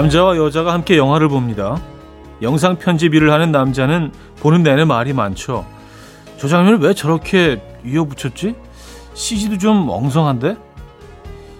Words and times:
남자와 0.00 0.38
여자가 0.38 0.72
함께 0.72 0.96
영화를 0.96 1.28
봅니다. 1.28 1.78
영상 2.40 2.76
편집 2.76 3.14
일을 3.14 3.32
하는 3.32 3.52
남자는 3.52 4.12
보는 4.40 4.62
내내 4.62 4.86
말이 4.86 5.12
많죠. 5.12 5.66
저 6.38 6.48
장면을 6.48 6.78
왜 6.78 6.94
저렇게 6.94 7.62
이어붙였지? 7.84 8.54
CG도 9.12 9.58
좀 9.58 9.90
엉성한데? 9.90 10.56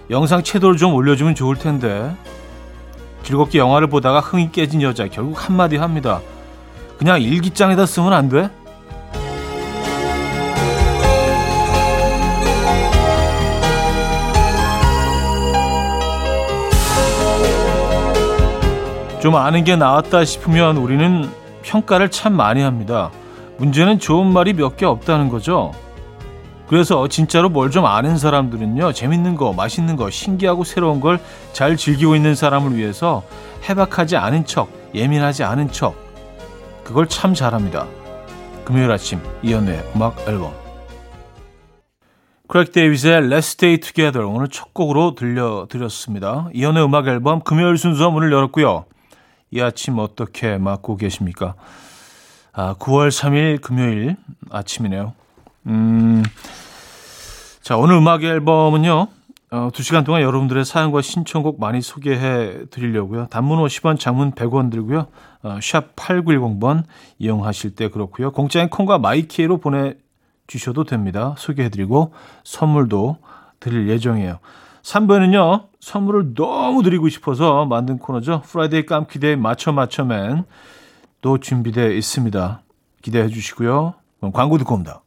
영상 0.09 0.41
채도를 0.41 0.77
좀 0.77 0.95
올려주면 0.95 1.35
좋을 1.35 1.55
텐데. 1.55 2.15
즐겁게 3.21 3.59
영화를 3.59 3.85
보다가 3.85 4.21
흥이 4.21 4.51
깨진 4.51 4.81
여자 4.81 5.07
결국 5.07 5.47
한마디 5.47 5.77
합니다. 5.77 6.19
그냥 6.97 7.21
일기장에다 7.21 7.85
쓰면 7.85 8.11
안 8.11 8.27
돼? 8.27 8.49
좀 19.21 19.35
아는 19.35 19.63
게 19.63 19.75
나왔다 19.75 20.25
싶으면 20.25 20.77
우리는 20.77 21.29
평가를 21.61 22.09
참 22.09 22.33
많이 22.33 22.61
합니다. 22.61 23.11
문제는 23.57 23.99
좋은 23.99 24.25
말이 24.33 24.53
몇 24.53 24.77
개 24.77 24.85
없다는 24.85 25.29
거죠. 25.29 25.71
그래서 26.67 27.07
진짜로 27.07 27.49
뭘 27.49 27.69
좀 27.69 27.85
아는 27.85 28.17
사람들은요, 28.17 28.93
재밌는 28.93 29.35
거, 29.35 29.53
맛있는 29.53 29.95
거, 29.95 30.09
신기하고 30.09 30.63
새로운 30.63 30.99
걸 30.99 31.19
잘 31.53 31.77
즐기고 31.77 32.15
있는 32.15 32.33
사람을 32.33 32.75
위해서 32.75 33.23
해박하지 33.69 34.17
않은 34.17 34.45
척, 34.45 34.69
예민하지 34.95 35.43
않은 35.43 35.71
척, 35.71 35.95
그걸 36.83 37.07
참 37.07 37.33
잘합니다. 37.35 37.85
금요일 38.65 38.89
아침, 38.91 39.19
이현우의 39.43 39.83
음악 39.95 40.17
앨범. 40.27 40.51
크레이그 42.47 42.71
데이비드의 42.71 43.21
Let's 43.21 43.37
Stay 43.37 43.77
Together 43.79 44.25
오늘 44.27 44.47
첫 44.47 44.73
곡으로 44.73 45.13
들려드렸습니다. 45.15 46.47
이현우의 46.53 46.83
음악 46.83 47.07
앨범 47.07 47.41
금요일 47.41 47.77
순서 47.77 48.09
문을 48.09 48.31
열었고요. 48.31 48.85
이 49.51 49.59
아침 49.59 49.99
어떻게 49.99 50.57
맞고 50.57 50.95
계십니까? 50.95 51.55
아, 52.53 52.75
9월 52.75 53.09
3일 53.09 53.61
금요일 53.61 54.15
아침이네요. 54.49 55.13
음, 55.67 56.23
자, 57.61 57.77
오늘 57.77 57.95
음악 57.95 58.23
앨범은요, 58.23 59.07
어, 59.51 59.69
2시간 59.73 60.05
동안 60.05 60.21
여러분들의 60.21 60.63
사연과 60.63 61.01
신청곡 61.01 61.59
많이 61.59 61.81
소개해 61.81 62.67
드리려고요. 62.71 63.27
단문 63.27 63.59
50원, 63.59 63.99
장문 63.99 64.31
100원 64.31 64.71
들고요. 64.71 65.07
어, 65.43 65.59
샵 65.61 65.95
8910번 65.97 66.83
이용하실 67.19 67.75
때 67.75 67.89
그렇고요. 67.89 68.31
공짜인 68.31 68.69
콩과 68.69 68.99
마이케이로 68.99 69.57
보내주셔도 69.57 70.85
됩니다. 70.85 71.35
소개해 71.37 71.67
드리고 71.67 72.13
선물도 72.45 73.17
드릴 73.59 73.89
예정이에요. 73.89 74.39
3부는요, 74.83 75.67
선물을 75.79 76.33
너무 76.33 76.83
드리고 76.83 77.09
싶어서 77.09 77.65
만든 77.65 77.97
코너죠. 77.97 78.41
Friday 78.41 78.85
깜퀴 78.85 79.20
day 79.20 79.35
맞춰 79.35 79.71
맞춰맨 79.71 80.45
또 81.21 81.37
준비되어 81.37 81.91
있습니다. 81.91 82.61
기대해 83.01 83.27
주시고요. 83.29 83.93
그럼 84.19 84.31
광고 84.31 84.57
듣고 84.57 84.75
옵니다. 84.75 85.01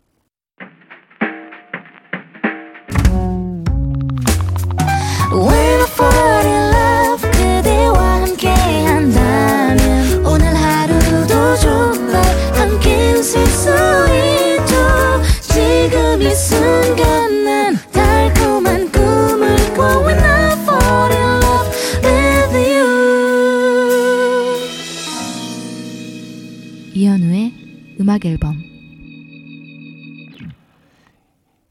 음악 28.25 28.33
앨범 28.33 28.57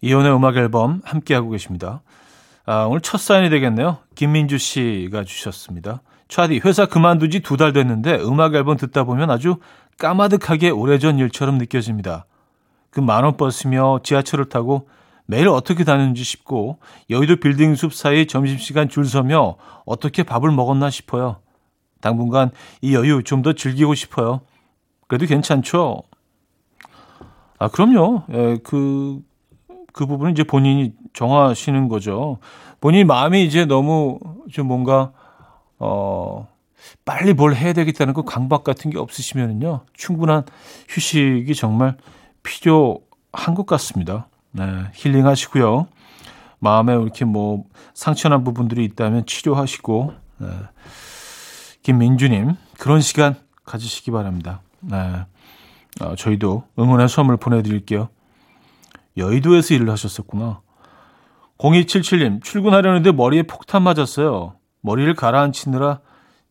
이혼의 0.01 0.35
음악 0.35 0.57
앨범 0.57 1.01
함께하고 1.03 1.49
계십니다. 1.49 2.01
아, 2.65 2.83
오늘 2.83 3.01
첫 3.01 3.19
사연이 3.19 3.49
되겠네요. 3.49 3.97
김민주 4.15 4.57
씨가 4.57 5.23
주셨습니다. 5.23 6.01
차디, 6.27 6.61
회사 6.65 6.85
그만두지 6.85 7.41
두 7.41 7.57
달 7.57 7.73
됐는데 7.73 8.15
음악 8.21 8.55
앨범 8.55 8.77
듣다 8.77 9.03
보면 9.03 9.29
아주 9.31 9.57
까마득하게 9.99 10.69
오래전 10.69 11.19
일처럼 11.19 11.57
느껴집니다. 11.57 12.25
그 12.89 12.99
만원 12.99 13.37
버스며 13.37 13.99
지하철을 14.03 14.45
타고 14.45 14.87
매일 15.25 15.47
어떻게 15.47 15.83
다녔는지 15.83 16.23
싶고 16.23 16.79
여의도 17.09 17.37
빌딩 17.37 17.75
숲 17.75 17.93
사이 17.93 18.27
점심시간 18.27 18.89
줄 18.89 19.05
서며 19.05 19.55
어떻게 19.85 20.23
밥을 20.23 20.51
먹었나 20.51 20.89
싶어요. 20.89 21.37
당분간 22.01 22.51
이 22.81 22.93
여유 22.93 23.23
좀 23.23 23.41
더 23.41 23.53
즐기고 23.53 23.95
싶어요. 23.95 24.41
그래도 25.07 25.25
괜찮죠? 25.25 26.03
아, 27.59 27.67
그럼요. 27.67 28.23
예, 28.31 28.57
그, 28.63 29.21
그 29.93 30.05
부분은 30.05 30.33
이제 30.33 30.43
본인이 30.43 30.93
정하시는 31.13 31.87
거죠. 31.87 32.39
본인 32.81 33.07
마음이 33.07 33.45
이제 33.45 33.65
너무 33.65 34.19
좀 34.51 34.67
뭔가, 34.67 35.11
어, 35.79 36.47
빨리 37.05 37.33
뭘 37.33 37.55
해야 37.55 37.73
되겠다는 37.73 38.13
그 38.13 38.23
강박 38.23 38.63
같은 38.63 38.91
게 38.91 38.97
없으시면은요, 38.97 39.81
충분한 39.93 40.43
휴식이 40.89 41.55
정말 41.55 41.97
필요한 42.43 43.55
것 43.55 43.65
같습니다. 43.65 44.27
네, 44.51 44.63
힐링 44.93 45.25
하시고요. 45.25 45.87
마음에 46.59 46.93
이렇게 46.93 47.25
뭐 47.25 47.63
상처난 47.93 48.43
부분들이 48.43 48.83
있다면 48.85 49.25
치료하시고, 49.25 50.13
네. 50.39 50.47
김민주님, 51.83 52.55
그런 52.79 53.01
시간 53.01 53.35
가지시기 53.65 54.11
바랍니다. 54.11 54.61
네. 54.79 55.25
어, 56.01 56.15
저희도 56.15 56.63
응원의 56.77 57.09
선물 57.09 57.37
보내드릴게요. 57.37 58.09
여의도에서 59.17 59.75
일을 59.75 59.89
하셨었구나. 59.89 60.61
0277님, 61.57 62.43
출근하려는데 62.43 63.11
머리에 63.11 63.43
폭탄 63.43 63.83
맞았어요. 63.83 64.55
머리를 64.81 65.13
가라앉히느라 65.13 65.99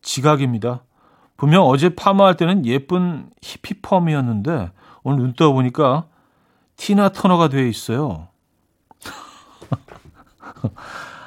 지각입니다. 0.01 0.83
분명 1.37 1.65
어제 1.65 1.89
파마할 1.89 2.37
때는 2.37 2.65
예쁜 2.65 3.29
히피 3.41 3.81
펌이었는데 3.81 4.71
오늘 5.03 5.19
눈 5.19 5.33
떠보니까 5.33 6.05
티나 6.77 7.09
터너가 7.09 7.49
되어 7.49 7.65
있어요. 7.65 8.29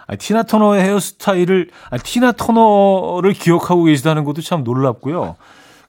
아, 0.08 0.16
티나 0.16 0.44
터너의 0.44 0.82
헤어스타일을, 0.82 1.70
아, 1.90 1.98
티나 1.98 2.32
터너를 2.32 3.34
기억하고 3.34 3.84
계시다는 3.84 4.24
것도 4.24 4.40
참 4.40 4.64
놀랍고요. 4.64 5.36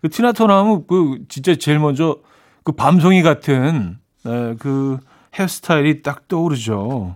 그 0.01 0.09
티나 0.09 0.31
터너 0.31 0.57
하면 0.59 0.85
그 0.87 1.19
진짜 1.29 1.55
제일 1.55 1.79
먼저 1.79 2.17
그 2.63 2.71
밤송이 2.71 3.23
같은 3.23 3.97
네, 4.23 4.55
그 4.59 4.99
헤어스타일이 5.33 6.01
딱 6.01 6.27
떠오르죠. 6.27 7.15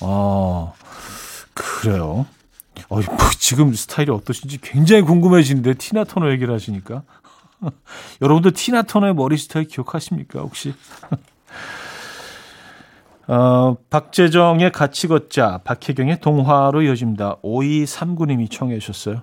아, 0.00 0.72
그래요. 1.54 2.26
어, 2.88 3.00
뭐 3.00 3.02
지금 3.38 3.72
스타일이 3.74 4.10
어떠신지 4.10 4.58
굉장히 4.60 5.02
궁금해지는데 5.02 5.74
티나 5.74 6.04
터너 6.04 6.30
얘기를 6.30 6.54
하시니까. 6.54 7.02
여러분들 8.20 8.52
티나 8.52 8.82
터너의 8.82 9.14
머리 9.14 9.36
스타일 9.36 9.66
기억하십니까 9.66 10.40
혹시? 10.40 10.74
어, 13.28 13.76
박재정의 13.90 14.70
같이 14.70 15.08
걷자, 15.08 15.60
박혜경의 15.64 16.20
동화로 16.20 16.82
이어집니다. 16.82 17.38
5239님이 17.42 18.50
청해 18.50 18.78
주셨어요. 18.78 19.22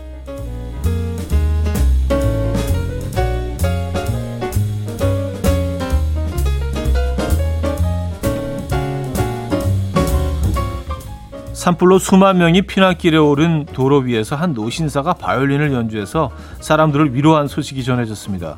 산불로 11.61 11.99
수만 11.99 12.39
명이 12.39 12.63
피난길에 12.63 13.19
오른 13.19 13.65
도로 13.65 13.99
위에서 13.99 14.35
한 14.35 14.53
노신사가 14.53 15.13
바이올린을 15.13 15.71
연주해서 15.73 16.31
사람들을 16.59 17.13
위로한 17.13 17.47
소식이 17.47 17.83
전해졌습니다. 17.83 18.57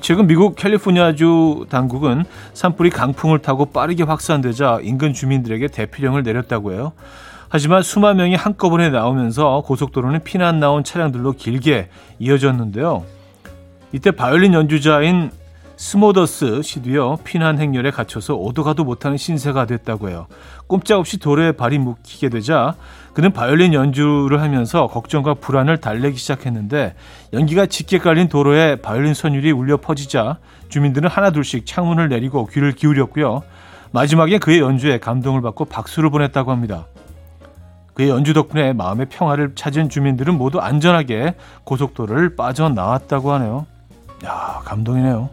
최근 0.00 0.26
미국 0.26 0.56
캘리포니아주 0.56 1.66
당국은 1.68 2.24
산불이 2.52 2.90
강풍을 2.90 3.42
타고 3.42 3.66
빠르게 3.66 4.02
확산되자 4.02 4.80
인근 4.82 5.12
주민들에게 5.12 5.68
대피령을 5.68 6.24
내렸다고 6.24 6.72
해요. 6.72 6.94
하지만 7.48 7.84
수만 7.84 8.16
명이 8.16 8.34
한꺼번에 8.34 8.90
나오면서 8.90 9.62
고속도로는 9.64 10.24
피난 10.24 10.58
나온 10.58 10.82
차량들로 10.82 11.34
길게 11.34 11.90
이어졌는데요. 12.18 13.04
이때 13.92 14.10
바이올린 14.10 14.52
연주자인 14.54 15.30
스모더스 15.82 16.62
씨도요 16.62 17.16
피난 17.24 17.58
행렬에 17.58 17.90
갇혀서 17.90 18.36
오도가도 18.36 18.84
못하는 18.84 19.16
신세가 19.16 19.66
됐다고 19.66 20.10
해요. 20.10 20.28
꼼짝없이 20.68 21.18
도로에 21.18 21.50
발이 21.50 21.78
묶이게 21.78 22.28
되자 22.28 22.76
그는 23.14 23.32
바이올린 23.32 23.74
연주를 23.74 24.40
하면서 24.40 24.86
걱정과 24.86 25.34
불안을 25.34 25.78
달래기 25.78 26.16
시작했는데 26.16 26.94
연기가 27.32 27.66
짙게 27.66 27.98
깔린 27.98 28.28
도로에 28.28 28.76
바이올린 28.76 29.12
선율이 29.12 29.50
울려 29.50 29.76
퍼지자 29.76 30.38
주민들은 30.68 31.10
하나둘씩 31.10 31.66
창문을 31.66 32.08
내리고 32.08 32.46
귀를 32.46 32.70
기울였고요. 32.72 33.42
마지막에 33.90 34.38
그의 34.38 34.60
연주에 34.60 34.98
감동을 35.00 35.42
받고 35.42 35.64
박수를 35.64 36.10
보냈다고 36.10 36.52
합니다. 36.52 36.86
그의 37.94 38.08
연주 38.08 38.34
덕분에 38.34 38.72
마음의 38.72 39.06
평화를 39.10 39.56
찾은 39.56 39.88
주민들은 39.88 40.38
모두 40.38 40.60
안전하게 40.60 41.34
고속도로를 41.64 42.36
빠져나왔다고 42.36 43.32
하네요. 43.32 43.66
야, 44.24 44.60
감동이네요. 44.64 45.28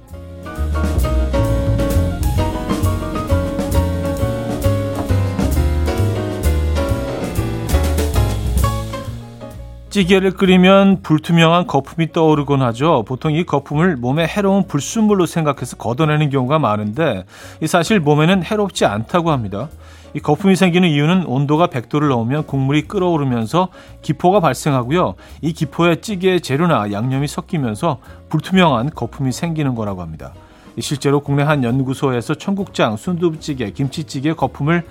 찌개를 9.89 10.31
끓이면 10.31 11.01
불투명한 11.01 11.65
거품이 11.65 12.11
떠오르곤 12.11 12.61
하죠. 12.61 13.03
보통 13.07 13.31
이 13.31 13.43
거품을 13.43 13.95
몸에 13.97 14.27
해로운 14.27 14.67
불순물로 14.67 15.25
생각해서 15.25 15.77
걷어내는 15.77 16.29
경우가 16.29 16.59
많은데 16.59 17.25
이 17.61 17.67
사실 17.67 17.99
몸에는 17.99 18.43
해롭지 18.43 18.85
않다고 18.85 19.31
합니다. 19.31 19.69
이 20.13 20.19
거품이 20.19 20.55
생기는 20.55 20.87
이유는 20.89 21.25
온도가 21.25 21.67
100도를 21.67 22.09
넘으면 22.09 22.45
국물이 22.45 22.83
끓어오르면서 22.83 23.69
기포가 24.01 24.39
발생하고요. 24.39 25.15
이 25.41 25.53
기포에 25.53 26.01
찌개의 26.01 26.41
재료나 26.41 26.91
양념이 26.91 27.27
섞이면서 27.27 27.99
불투명한 28.29 28.91
거품이 28.91 29.31
생기는 29.31 29.73
거라고 29.73 30.01
합니다. 30.01 30.33
실제로 30.79 31.19
국내 31.19 31.43
한 31.43 31.63
연구소에서 31.63 32.35
청국장, 32.35 32.95
순두부찌개, 32.95 33.71
김치찌개 33.71 34.33
거품을 34.33 34.83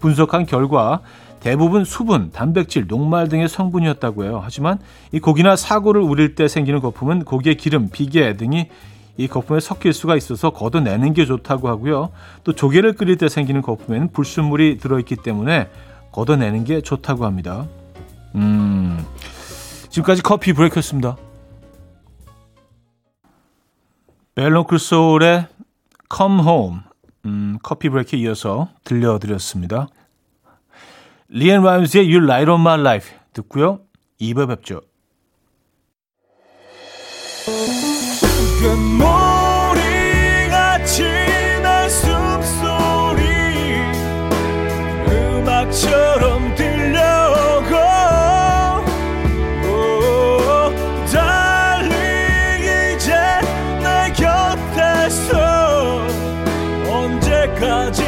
분석한 0.00 0.46
결과 0.46 1.00
대부분 1.40 1.84
수분, 1.84 2.30
단백질, 2.32 2.86
녹말 2.86 3.28
등의 3.28 3.48
성분이었다고 3.48 4.24
해요. 4.24 4.40
하지만 4.42 4.78
이 5.12 5.20
고기나 5.20 5.56
사고를 5.56 6.02
우릴 6.02 6.34
때 6.34 6.48
생기는 6.48 6.80
거품은 6.80 7.24
고기의 7.24 7.56
기름, 7.56 7.88
비계 7.90 8.36
등이 8.36 8.68
이 9.18 9.28
거품에 9.28 9.60
섞일 9.60 9.92
수가 9.92 10.16
있어서 10.16 10.50
걷어내는 10.50 11.14
게 11.14 11.24
좋다고 11.24 11.68
하고요. 11.68 12.10
또 12.44 12.52
조개를 12.52 12.94
끓일 12.94 13.16
때 13.16 13.28
생기는 13.28 13.62
거품에는 13.62 14.12
불순물이 14.12 14.78
들어있기 14.78 15.16
때문에 15.16 15.68
걷어내는 16.12 16.64
게 16.64 16.80
좋다고 16.80 17.24
합니다. 17.24 17.66
음, 18.34 19.02
지금까지 19.88 20.22
커피 20.22 20.52
브레이크였습니다. 20.52 21.16
벨로크 24.34 24.76
소울의 24.76 25.46
Come 26.14 26.40
Home 26.40 26.80
음, 27.24 27.58
커피 27.62 27.88
브레이크에 27.88 28.18
이어서 28.20 28.68
들려드렸습니다. 28.84 29.88
리앤 31.28 31.62
라임스의 31.62 32.04
You 32.04 32.24
Light 32.24 32.50
on 32.50 32.60
My 32.60 32.80
Life 32.80 33.12
듣고요. 33.32 33.80
2부 34.20 34.48
뵙죠. 34.48 34.80
곁에서 54.16 56.06
언제까지 56.88 58.05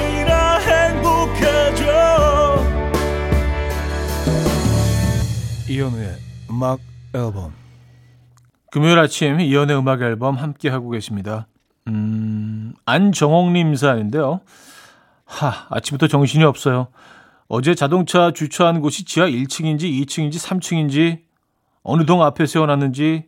이현우의 5.78 6.16
음악 6.50 6.80
앨범 7.14 7.52
금요일 8.72 8.98
아침 8.98 9.38
이연의 9.38 9.78
음악 9.78 10.02
앨범 10.02 10.34
함께 10.34 10.68
하고 10.68 10.90
계십니다. 10.90 11.46
음, 11.86 12.74
안정옥님 12.84 13.76
사연인데요. 13.76 14.40
하, 15.24 15.66
아침부터 15.70 16.08
정신이 16.08 16.42
없어요. 16.42 16.88
어제 17.46 17.76
자동차 17.76 18.32
주차한 18.32 18.80
곳이 18.80 19.04
지하 19.04 19.28
1층인지 19.28 19.82
2층인지 19.82 20.34
3층인지 20.34 21.20
어느 21.82 22.04
동 22.04 22.22
앞에 22.24 22.46
세워놨는지 22.46 23.26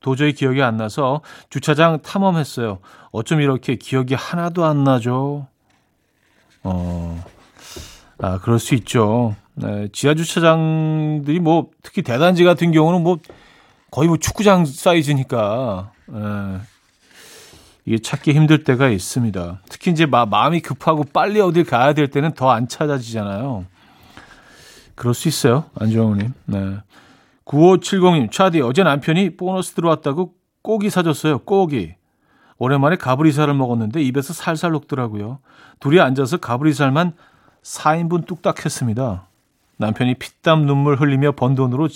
도저히 0.00 0.32
기억이 0.32 0.62
안 0.62 0.76
나서 0.76 1.20
주차장 1.50 2.00
탐험했어요. 2.00 2.78
어쩜 3.10 3.40
이렇게 3.40 3.74
기억이 3.74 4.14
하나도 4.14 4.64
안 4.64 4.84
나죠? 4.84 5.48
어, 6.62 7.24
아, 8.18 8.38
그럴 8.38 8.60
수 8.60 8.76
있죠. 8.76 9.34
네, 9.60 9.88
지하 9.92 10.14
주차장들이 10.14 11.40
뭐 11.40 11.70
특히 11.82 12.02
대단지 12.02 12.44
같은 12.44 12.70
경우는 12.72 13.02
뭐 13.02 13.18
거의 13.90 14.08
뭐 14.08 14.16
축구장 14.16 14.64
사이즈니까 14.64 15.90
에, 16.10 16.14
예. 16.14 16.60
이게 17.84 17.98
찾기 17.98 18.32
힘들 18.32 18.64
때가 18.64 18.88
있습니다. 18.88 19.62
특히 19.68 19.90
이제 19.90 20.04
마, 20.04 20.26
마음이 20.26 20.60
급하고 20.60 21.04
빨리 21.04 21.40
어딜 21.40 21.64
가야 21.64 21.94
될 21.94 22.08
때는 22.08 22.32
더 22.34 22.50
안 22.50 22.68
찾아지잖아요. 22.68 23.64
그럴 24.94 25.14
수 25.14 25.28
있어요, 25.28 25.64
안정우님. 25.74 26.34
네. 26.46 26.76
9570님, 27.46 28.30
차디, 28.30 28.60
어제 28.60 28.82
남편이 28.82 29.36
보너스 29.36 29.72
들어왔다고 29.72 30.34
꼬기 30.60 30.90
사줬어요, 30.90 31.38
꼬기. 31.40 31.94
오랜만에 32.58 32.96
가브리살을 32.96 33.54
먹었는데 33.54 34.02
입에서 34.02 34.34
살살 34.34 34.72
녹더라고요. 34.72 35.38
둘이 35.80 36.00
앉아서 36.00 36.38
가브리살만 36.38 37.12
4인분 37.62 38.26
뚝딱 38.26 38.64
했습니다. 38.64 39.27
남편이 39.78 40.14
피땀 40.14 40.66
눈물 40.66 40.96
흘리며 40.96 41.32
번 41.32 41.54
돈으로 41.54 41.88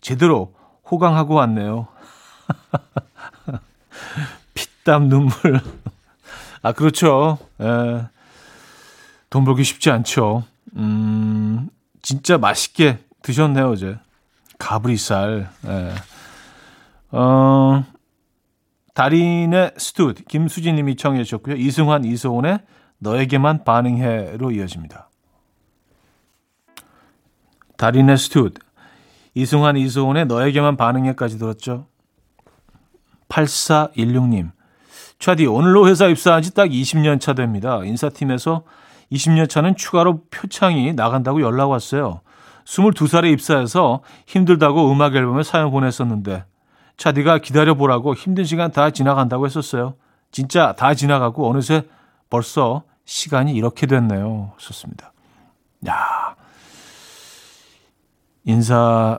제대로 0.00 0.54
호강하고 0.90 1.34
왔네요. 1.34 1.88
피땀 4.54 5.08
눈물. 5.08 5.60
아, 6.62 6.72
그렇죠. 6.72 7.38
예. 7.60 8.06
돈 9.30 9.44
벌기 9.44 9.64
쉽지 9.64 9.90
않죠. 9.90 10.44
음, 10.76 11.68
진짜 12.02 12.38
맛있게 12.38 12.98
드셨네요, 13.22 13.70
어제. 13.70 13.98
가브리살. 14.58 15.50
예. 15.66 15.94
어, 17.10 17.84
달인의 18.94 19.72
스튜드, 19.76 20.24
김수진 20.24 20.76
님이 20.76 20.96
청해 20.96 21.22
주셨고요. 21.24 21.56
이승환, 21.56 22.04
이소은의 22.04 22.60
너에게만 22.98 23.64
반응해로 23.64 24.52
이어집니다. 24.52 25.08
달인의 27.76 28.18
스튜드, 28.18 28.60
이승환, 29.34 29.76
이소은의 29.76 30.26
너에게만 30.26 30.76
반응해까지 30.76 31.38
들었죠. 31.38 31.86
8416님. 33.28 34.52
차디, 35.18 35.46
오늘로 35.46 35.88
회사 35.88 36.06
입사한 36.06 36.42
지 36.42 36.52
딱 36.54 36.68
20년 36.68 37.20
차 37.20 37.32
됩니다. 37.32 37.80
인사팀에서 37.84 38.62
20년 39.10 39.48
차는 39.48 39.76
추가로 39.76 40.22
표창이 40.30 40.92
나간다고 40.94 41.40
연락 41.40 41.68
왔어요. 41.70 42.20
22살에 42.64 43.32
입사해서 43.32 44.00
힘들다고 44.26 44.90
음악 44.90 45.14
앨범에 45.14 45.42
사연 45.42 45.70
보냈었는데 45.70 46.44
차디가 46.96 47.38
기다려보라고 47.38 48.14
힘든 48.14 48.44
시간 48.44 48.70
다 48.72 48.90
지나간다고 48.90 49.46
했었어요. 49.46 49.94
진짜 50.30 50.72
다 50.72 50.94
지나가고 50.94 51.48
어느새 51.48 51.82
벌써 52.30 52.84
시간이 53.04 53.52
이렇게 53.52 53.86
됐네요. 53.86 54.52
좋습니다. 54.56 55.12
야 55.88 56.23
인사 58.44 59.18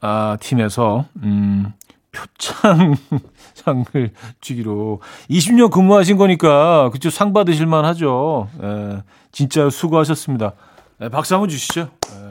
아, 0.00 0.36
팀에서 0.40 1.06
음, 1.22 1.72
표창상을 2.12 2.98
주기로 4.40 5.00
20년 5.30 5.70
근무하신 5.70 6.16
거니까 6.16 6.90
그쪽 6.90 7.10
상 7.10 7.32
받으실 7.32 7.66
만 7.66 7.84
하죠. 7.86 8.48
예, 8.62 9.02
진짜 9.32 9.68
수고하셨습니다. 9.70 10.52
예, 11.00 11.08
박수 11.08 11.34
한번 11.34 11.48
주시죠. 11.48 11.88
예. 12.10 12.30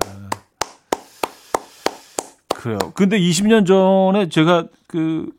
그래요. 2.49 2.77
근데 2.93 3.19
20년 3.19 3.65
전에 3.65 4.29
제가 4.29 4.67
그 4.87 5.29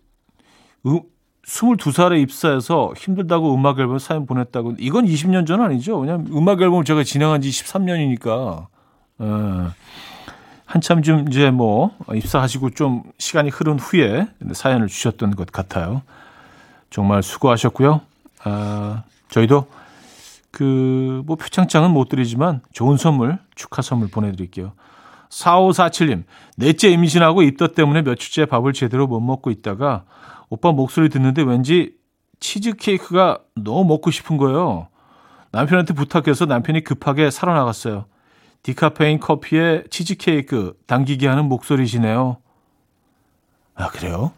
음, 0.87 1.01
22살에 1.47 2.21
입사해서 2.21 2.93
힘들다고 2.97 3.55
음악 3.55 3.79
앨범 3.79 3.99
사연 3.99 4.27
보냈다고 4.27 4.75
이건 4.79 5.07
20년 5.07 5.47
전 5.47 5.61
아니죠? 5.61 5.99
왜냐면 5.99 6.27
음악 6.33 6.61
앨범을 6.61 6.85
제가 6.85 7.05
진행한 7.05 7.41
지 7.41 7.51
13년이니까. 7.51 8.67
예. 9.23 9.27
한참 10.75 11.03
좀 11.03 11.29
이제 11.29 11.53
뭐 11.53 11.97
입사하시고 12.13 12.71
좀 12.71 13.05
시간이 13.19 13.49
흐른 13.49 13.79
후에 13.79 14.27
사연을 14.55 14.89
주셨던 14.89 15.37
것 15.37 15.53
같아요. 15.53 16.03
정말 16.91 17.23
수고하셨고요. 17.23 18.01
아, 18.43 19.05
저희도 19.29 19.69
그 20.51 21.23
뭐 21.27 21.37
표창장은 21.37 21.93
못 21.93 22.09
드리지만 22.09 22.61
좋은 22.73 22.97
선물, 22.97 23.39
축하 23.55 23.83
선물 23.83 24.09
보내드릴게요. 24.09 24.73
4547님, 25.29 26.25
넷째 26.57 26.89
임신하고 26.89 27.43
입덧 27.43 27.77
때문에 27.77 28.03
며칠째 28.03 28.47
밥을 28.47 28.73
제대로 28.73 29.07
못 29.07 29.21
먹고 29.21 29.53
있다가 29.53 30.03
오빠 30.49 30.73
목소리 30.73 31.09
듣는데 31.09 31.43
왠지 31.43 31.95
치즈 32.41 32.75
케이크가 32.75 33.39
너무 33.55 33.85
먹고 33.85 34.11
싶은 34.11 34.39
거예요. 34.39 34.89
남편한테 35.53 35.95
부탁해서 35.95 36.47
남편이 36.47 36.83
급하게 36.83 37.31
사러 37.31 37.55
나갔어요. 37.55 38.07
디카페인 38.65 39.21
커피에 39.21 39.85
치즈케이크 39.91 40.75
당기게 40.87 41.29
하는 41.29 41.45
목소리시네요. 41.45 42.39
아, 43.75 43.89
그래요? 43.91 44.33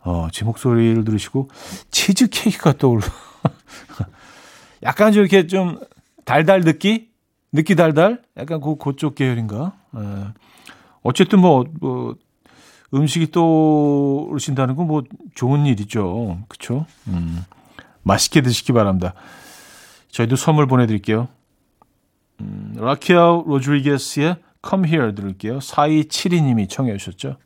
어, 0.00 0.28
제 0.30 0.44
목소리를 0.44 1.04
들으시고 1.04 1.48
치즈케이크가 1.90 2.74
떠올라. 2.74 3.06
약간 4.84 5.12
좀 5.12 5.22
이렇게 5.22 5.46
좀 5.46 5.80
달달 6.26 6.60
느끼? 6.60 7.08
느끼 7.50 7.74
달달? 7.74 8.22
약간 8.36 8.60
그, 8.60 8.76
그쪽 8.76 9.14
계열인가? 9.14 9.72
에. 9.96 10.00
예. 10.00 10.24
어쨌든 11.02 11.40
뭐, 11.40 11.64
뭐, 11.80 12.14
음식이 12.94 13.30
떠오르신다는 13.30 14.76
건 14.76 14.86
뭐 14.86 15.02
좋은 15.34 15.64
일이죠. 15.64 16.40
그쵸? 16.48 16.84
음, 17.06 17.42
맛있게 18.02 18.42
드시기 18.42 18.72
바랍니다. 18.72 19.14
저희도 20.10 20.36
선물 20.36 20.66
보내드릴게요. 20.66 21.28
음, 22.42 22.74
라키엘 22.76 23.18
로드리게스의 23.46 24.36
Come 24.68 24.88
Here 24.88 25.14
들을게요. 25.14 25.58
4272님이 25.58 26.68
청해 26.68 26.96
주셨죠. 26.96 27.36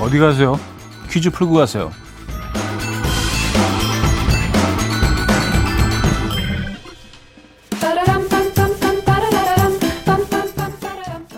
어디 0.00 0.18
가세요? 0.18 0.60
퀴즈 1.10 1.30
풀고 1.30 1.54
가세요. 1.54 1.90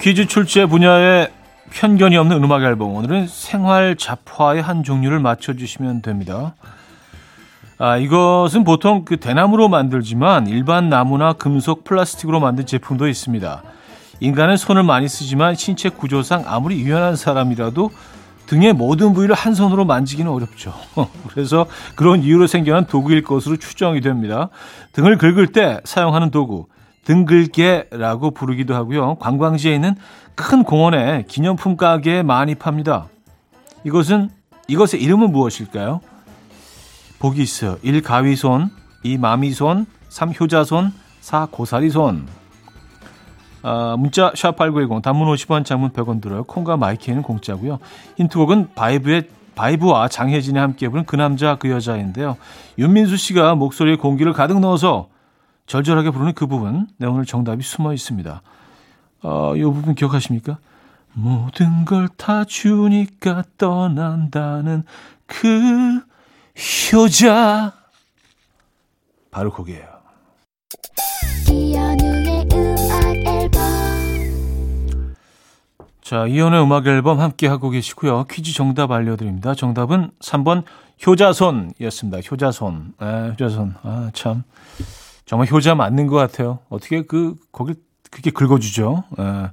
퀴즈 0.06 0.28
출제 0.28 0.66
분야에 0.66 1.32
편견이 1.70 2.16
없는 2.16 2.44
음악 2.44 2.62
앨범. 2.62 2.94
오늘은 2.94 3.26
생활 3.26 3.96
잡화의 3.96 4.62
한 4.62 4.84
종류를 4.84 5.18
맞춰주시면 5.18 6.02
됩니다. 6.02 6.54
아, 7.76 7.96
이것은 7.96 8.62
보통 8.62 9.04
그 9.04 9.16
대나무로 9.16 9.68
만들지만 9.68 10.46
일반 10.46 10.88
나무나 10.88 11.32
금속, 11.32 11.82
플라스틱으로 11.82 12.38
만든 12.38 12.66
제품도 12.66 13.08
있습니다. 13.08 13.64
인간은 14.20 14.56
손을 14.56 14.84
많이 14.84 15.08
쓰지만 15.08 15.56
신체 15.56 15.88
구조상 15.88 16.44
아무리 16.46 16.78
유연한 16.78 17.16
사람이라도 17.16 17.90
등의 18.46 18.74
모든 18.74 19.12
부위를 19.12 19.34
한 19.34 19.56
손으로 19.56 19.84
만지기는 19.86 20.30
어렵죠. 20.30 20.72
그래서 21.30 21.66
그런 21.96 22.22
이유로 22.22 22.46
생겨난 22.46 22.86
도구일 22.86 23.24
것으로 23.24 23.56
추정이 23.56 24.00
됩니다. 24.02 24.50
등을 24.92 25.18
긁을 25.18 25.48
때 25.48 25.80
사용하는 25.82 26.30
도구, 26.30 26.68
등글개라고 27.06 28.32
부르기도 28.32 28.74
하고요. 28.74 29.14
관광지에 29.16 29.74
있는 29.74 29.94
큰 30.34 30.64
공원에 30.64 31.24
기념품 31.26 31.76
가게에 31.76 32.22
많이 32.22 32.54
팝니다. 32.54 33.06
이것은 33.84 34.30
이것의 34.68 35.02
이름은 35.02 35.32
무엇일까요? 35.32 36.00
보기 37.18 37.40
있어요. 37.40 37.78
1. 37.82 38.02
가위손, 38.02 38.70
2. 39.04 39.18
마미손, 39.18 39.86
3. 40.08 40.32
효자손, 40.38 40.92
4. 41.20 41.46
고사리손. 41.50 42.26
아, 43.62 43.96
문자 43.98 44.30
샵8910 44.32 45.02
단문 45.02 45.32
50원 45.34 45.64
장문 45.64 45.90
100원 45.90 46.20
들어요. 46.20 46.44
콩과 46.44 46.76
마이케이는 46.76 47.22
공짜고요. 47.22 47.78
힌트곡은 48.16 48.74
바이브의 48.74 49.28
바이브와 49.54 50.08
장혜진이 50.08 50.58
함께 50.58 50.88
부른 50.88 51.04
그 51.06 51.16
남자 51.16 51.56
그 51.56 51.70
여자인데요. 51.70 52.36
윤민수 52.78 53.16
씨가 53.16 53.54
목소리에 53.54 53.96
공기를 53.96 54.34
가득 54.34 54.60
넣어서 54.60 55.08
절절하게 55.66 56.10
부르는 56.10 56.32
그 56.34 56.46
부분 56.46 56.86
네, 56.98 57.06
오늘 57.06 57.24
정답이 57.24 57.62
숨어 57.62 57.92
있습니다. 57.92 58.42
어, 59.22 59.56
이 59.56 59.62
부분 59.62 59.94
기억하십니까? 59.94 60.58
모든 61.12 61.84
걸 61.84 62.08
다 62.16 62.44
주니까 62.44 63.42
떠난다는 63.58 64.84
그 65.26 66.00
효자 66.92 67.72
바로 69.30 69.50
거기에요. 69.52 69.86
자, 76.02 76.26
이연의 76.26 76.62
음악 76.62 76.86
앨범 76.86 77.18
함께 77.20 77.48
하고 77.48 77.68
계시고요. 77.70 78.24
퀴즈 78.30 78.54
정답 78.54 78.92
알려드립니다. 78.92 79.54
정답은 79.54 80.10
3번 80.20 80.62
효자손이었습니다. 81.04 82.18
효자손. 82.30 82.94
아, 82.98 83.28
효자손. 83.32 83.74
아, 83.82 84.10
참. 84.14 84.44
정말 85.26 85.50
효자 85.50 85.74
맞는 85.74 86.06
것 86.06 86.16
같아요. 86.16 86.60
어떻게 86.68 87.02
그, 87.02 87.34
거길 87.52 87.74
그렇게 88.10 88.30
긁어주죠. 88.30 89.04
에. 89.18 89.50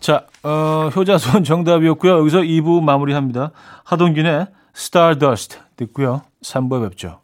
자, 0.00 0.26
어, 0.42 0.90
효자손 0.94 1.44
정답이었고요. 1.44 2.18
여기서 2.18 2.40
2부 2.40 2.82
마무리합니다. 2.82 3.52
하동균의 3.84 4.48
Stardust 4.74 5.58
듣고요. 5.76 6.22
3부에 6.42 6.88
뵙죠. 6.90 7.20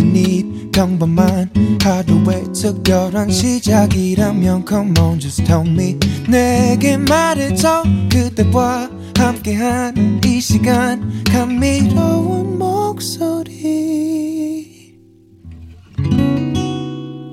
Need 0.00 0.70
평범한 0.72 1.50
하루의 1.82 2.52
특별한 2.52 3.30
시작이라면 3.30 4.64
come 4.68 4.94
on 5.00 5.18
just 5.18 5.44
tell 5.44 5.66
me. 5.66 5.98
내게 6.28 6.96
말해줘. 6.96 7.82
그대와 8.10 8.90
함께한 9.16 10.20
이 10.24 10.40
시간. 10.40 11.24
감미로운 11.24 12.58
목소리. 12.58 13.48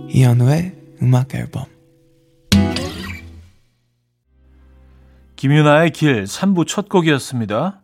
이현우의 0.10 0.76
음악 1.02 1.36
앨범. 1.36 1.66
김윤아의 5.36 5.92
길 5.92 6.24
3부 6.24 6.66
첫 6.66 6.90
곡이었습니다. 6.90 7.84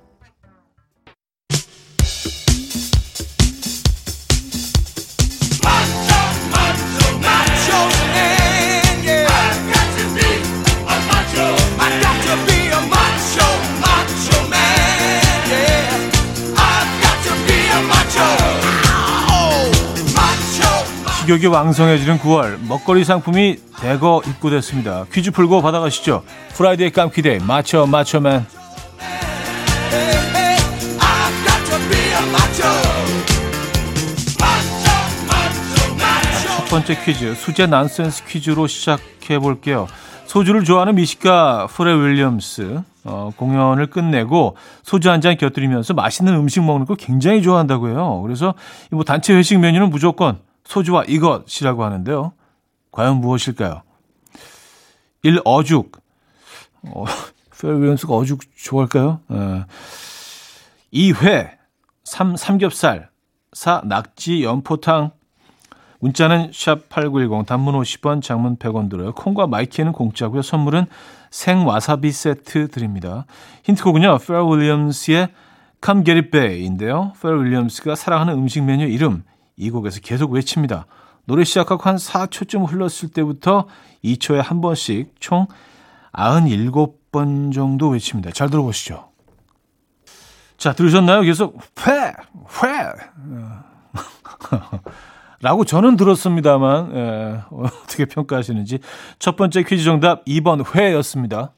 식욕이 21.31 21.45
왕성해지는 21.47 22.19
9월 22.19 22.59
먹거리 22.67 23.05
상품이 23.05 23.55
대거 23.79 24.21
입고됐습니다. 24.27 25.05
퀴즈 25.13 25.31
풀고 25.31 25.61
받아가시죠. 25.61 26.23
Friday 26.55 26.89
깜퀴day 26.89 27.39
마초 27.39 27.85
마초맨 27.85 28.45
첫 36.57 36.65
번째 36.69 36.97
퀴즈 37.05 37.33
수제 37.35 37.67
난센스 37.67 38.25
퀴즈로 38.25 38.67
시작해 38.67 39.39
볼게요. 39.39 39.87
소주를 40.25 40.65
좋아하는 40.65 40.95
미식가 40.95 41.67
퍼렐 41.67 41.93
윌리엄스 41.93 42.81
어, 43.05 43.31
공연을 43.37 43.87
끝내고 43.87 44.57
소주 44.83 45.09
한 45.09 45.21
잔 45.21 45.37
곁들이면서 45.37 45.93
맛있는 45.93 46.33
음식 46.35 46.61
먹는 46.61 46.85
거 46.85 46.95
굉장히 46.95 47.41
좋아한다고 47.41 47.87
해요. 47.87 48.19
그래서 48.23 48.53
뭐 48.91 49.05
단체 49.05 49.33
회식 49.33 49.59
메뉴는 49.59 49.89
무조건 49.89 50.39
소주와 50.71 51.03
이것이라고 51.03 51.83
하는데요. 51.83 52.31
과연 52.91 53.17
무엇일까요? 53.17 53.81
1. 55.23 55.41
어죽. 55.43 55.91
어, 56.83 57.03
퍼렐 57.59 57.71
윌리엄스가 57.71 58.13
어죽 58.13 58.39
좋아할까요? 58.55 59.19
어. 59.27 59.65
2. 60.91 61.13
회. 61.23 61.57
3. 62.05 62.37
삼겹살. 62.37 63.09
4. 63.51 63.81
낙지 63.85 64.43
연포탕. 64.43 65.11
문자는 65.99 66.51
샵8910 66.51 67.45
단문 67.45 67.75
50원 67.75 68.23
장문 68.23 68.55
100원 68.55 68.89
들어요. 68.89 69.11
콩과 69.11 69.47
마이케이는 69.47 69.91
공짜고요. 69.91 70.41
선물은 70.41 70.85
생와사비 71.29 72.11
세트 72.11 72.69
드립니다. 72.69 73.25
힌트곡은요. 73.63 74.17
퍼렐 74.19 74.45
윌리엄스의 74.47 75.29
Come 75.83 76.03
Get 76.03 76.17
It 76.17 76.31
Bay인데요. 76.31 77.13
페어 77.21 77.31
윌리엄스가 77.33 77.95
사랑하는 77.95 78.33
음식 78.33 78.63
메뉴 78.63 78.87
이름 78.87 79.23
이 79.61 79.69
곡에서 79.69 79.99
계속 80.01 80.31
외칩니다. 80.31 80.87
노래 81.25 81.43
시작하고 81.43 81.83
한 81.83 81.97
4초쯤 81.97 82.67
흘렀을 82.67 83.09
때부터 83.09 83.67
2초에 84.03 84.41
한 84.41 84.59
번씩 84.59 85.13
총 85.19 85.45
97번 86.13 87.53
정도 87.53 87.89
외칩니다. 87.89 88.31
잘 88.31 88.49
들어보시죠. 88.49 89.09
자, 90.57 90.73
들으셨나요? 90.73 91.21
계속 91.21 91.59
회, 91.85 91.91
회. 91.91 92.91
라고 95.41 95.63
저는 95.63 95.95
들었습니다만 95.95 96.95
예, 96.95 97.41
어떻게 97.51 98.05
평가하시는지 98.05 98.79
첫 99.19 99.35
번째 99.35 99.63
퀴즈 99.63 99.83
정답 99.83 100.25
2번 100.25 100.75
회였습니다. 100.75 101.53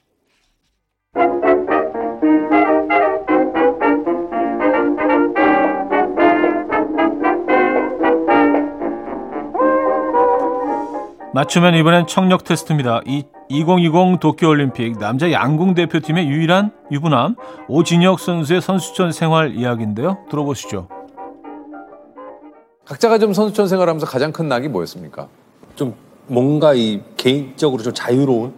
맞추면 11.33 11.73
이번엔 11.73 12.05
청력 12.05 12.43
테스트입니다. 12.43 13.01
이 13.07 13.23
2020 13.49 14.19
도쿄올림픽 14.19 14.99
남자 14.99 15.31
양궁 15.31 15.73
대표팀의 15.73 16.27
유일한 16.27 16.71
유부남 16.91 17.35
오진혁 17.67 18.19
선수의 18.19 18.61
선수촌 18.61 19.11
생활 19.11 19.55
이야기인데요. 19.55 20.19
들어보시죠. 20.29 20.87
각자가 22.85 23.17
좀 23.17 23.33
선수촌 23.33 23.67
생활하면서 23.67 24.05
가장 24.05 24.31
큰 24.31 24.47
낙이 24.47 24.67
뭐였습니까? 24.67 25.27
좀 25.75 25.95
뭔가 26.27 26.75
이 26.75 27.01
개인적으로 27.17 27.81
좀 27.81 27.93
자유로운 27.95 28.53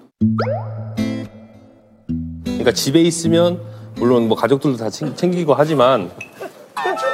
그러니까 2.43 2.73
집에 2.73 2.99
있으면 3.01 3.61
물론 3.95 4.27
뭐 4.27 4.35
가족들도 4.35 4.77
다 4.77 4.89
챙기고 4.89 5.53
하지만 5.53 6.11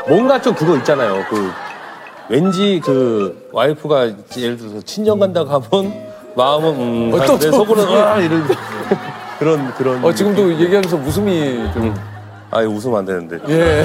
뭔가 0.08 0.42
좀 0.42 0.56
그거 0.56 0.76
있잖아요. 0.78 1.24
그 1.30 1.52
왠지 2.36 2.80
그 2.84 3.50
와이프가 3.52 4.08
예를 4.38 4.56
들어서 4.58 4.82
친정 4.86 5.20
간다고 5.20 5.50
하면 5.50 5.94
마음은 6.34 6.70
음, 6.80 7.14
어, 7.14 7.26
또, 7.26 7.38
내 7.38 7.52
또. 7.52 7.58
속으로는 7.58 8.02
아 8.02 8.18
이런. 8.20 8.48
그런 9.38 9.74
그런. 9.74 10.04
어, 10.06 10.14
지금도 10.14 10.50
얘기하면서 10.54 10.96
웃음이 10.96 11.74
좀. 11.74 11.94
아 12.52 12.62
이거 12.62 12.72
웃으면 12.72 13.00
안 13.00 13.06
되는데. 13.06 13.38
예. 13.50 13.84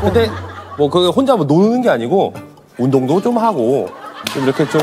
근데 0.00 0.30
뭐 0.78 0.88
그게 0.88 1.08
혼자 1.08 1.36
뭐 1.36 1.44
노는 1.44 1.82
게 1.82 1.90
아니고 1.90 2.32
운동도 2.78 3.20
좀 3.20 3.36
하고 3.36 3.90
좀 4.32 4.44
이렇게 4.44 4.66
좀, 4.68 4.80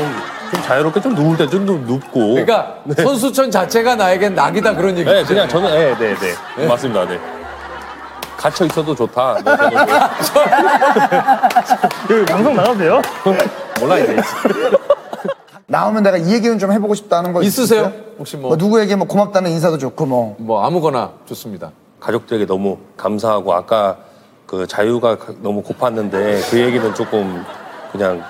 좀 0.52 0.62
자유롭게 0.62 1.00
좀 1.00 1.14
누울 1.16 1.36
때 1.36 1.48
좀 1.48 1.64
눕고. 1.66 2.34
그러니까 2.34 2.76
선수촌 2.96 3.50
자체가 3.50 3.96
나에겐 3.96 4.34
낙이다 4.36 4.76
그런 4.76 4.96
얘기죠. 4.96 5.10
네 5.10 5.24
그냥 5.24 5.48
저는 5.48 5.68
네 5.70 5.94
네 5.94 5.98
네. 5.98 6.14
네, 6.14 6.34
네. 6.58 6.66
맞습니다 6.68 7.06
네 7.08 7.18
갇혀 8.38 8.64
있어도 8.66 8.94
좋다. 8.94 9.34
네, 9.38 9.44
저는 12.08 12.24
뭐- 12.24 12.24
방송 12.26 12.54
나가도 12.54 12.78
돼요? 12.78 13.02
몰라 13.80 13.98
이제. 13.98 14.16
나오면 15.66 16.02
내가 16.04 16.16
이 16.16 16.32
얘기는 16.32 16.56
좀 16.58 16.72
해보고 16.72 16.94
싶다는 16.94 17.32
거 17.32 17.42
있으세요? 17.42 17.80
있으세요? 17.86 18.02
혹시 18.18 18.36
뭐. 18.36 18.50
뭐, 18.50 18.56
누구에게 18.56 18.94
뭐 18.96 19.06
고맙다는 19.08 19.50
인사도 19.50 19.76
좋고 19.76 20.06
뭐. 20.06 20.36
뭐 20.38 20.64
아무거나 20.64 21.10
좋습니다. 21.26 21.72
가족들에게 22.00 22.46
너무 22.46 22.78
감사하고 22.96 23.52
아까 23.52 23.96
그 24.46 24.66
자유가 24.68 25.18
가- 25.18 25.32
너무 25.42 25.62
고팠는데 25.62 26.48
그 26.48 26.58
얘기는 26.60 26.94
조금 26.94 27.44
그냥 27.92 28.22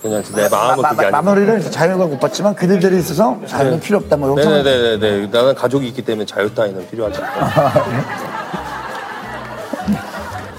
그냥 0.00 0.22
내 0.34 0.48
마음은 0.48 0.82
마, 0.82 0.88
그게 0.90 1.02
마, 1.02 1.08
아니고. 1.18 1.22
마무리를 1.22 1.70
자유가 1.70 2.06
못 2.06 2.18
받지만 2.20 2.54
그들들이 2.54 2.98
있어서 3.00 3.38
자유는 3.46 3.80
필요 3.80 3.98
없다 3.98 4.16
뭐 4.16 4.32
이런 4.38 4.62
네네네네. 4.62 5.26
나는 5.26 5.54
가족이 5.54 5.88
있기 5.88 6.02
때문에 6.02 6.24
자유 6.26 6.52
따위는 6.54 6.88
필요하지 6.88 7.20
않다 7.22 7.84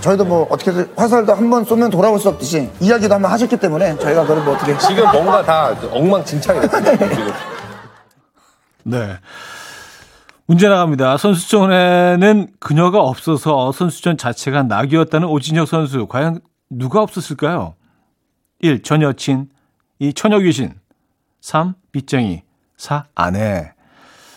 저희도 0.04 0.26
뭐 0.26 0.48
어떻게든 0.50 0.94
화살도 0.98 1.34
한 1.34 1.50
번 1.50 1.64
쏘면 1.64 1.90
돌아올 1.90 2.20
수 2.20 2.30
없듯이 2.30 2.70
이야기도 2.82 3.14
한번 3.16 3.32
하셨기 3.32 3.58
때문에 3.58 3.98
저희가 3.98 4.24
그걸 4.24 4.44
뭐 4.44 4.56
어떻게 4.56 4.78
지금 4.78 5.10
뭔가 5.12 5.44
다 5.44 5.76
엉망진창이 5.92 6.62
됐어요 6.62 6.98
지금 6.98 7.32
네. 8.84 9.18
문제 10.46 10.68
나갑니다. 10.68 11.16
선수촌에는 11.18 12.48
그녀가 12.60 13.00
없어서 13.02 13.72
선수촌 13.72 14.18
자체가 14.18 14.64
낙이었다는 14.64 15.28
오진혁 15.28 15.68
선수. 15.70 16.06
과연 16.08 16.42
누가 16.70 17.02
없었을까요? 17.02 17.76
1. 18.60 18.84
전 18.84 19.02
여친 19.02 19.48
2. 20.00 20.14
처녀 20.14 20.40
귀신 20.40 20.74
3. 21.40 21.76
빚쟁이 21.94 22.44
4. 22.78 23.06
아내 23.16 23.72